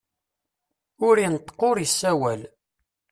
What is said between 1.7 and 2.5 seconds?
isawal.